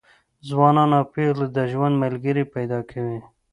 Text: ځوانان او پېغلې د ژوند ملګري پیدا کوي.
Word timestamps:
ځوانان 0.47 0.89
او 0.97 1.03
پېغلې 1.13 1.47
د 1.57 1.59
ژوند 1.71 1.93
ملګري 2.03 2.43
پیدا 2.53 2.79
کوي. 2.91 3.19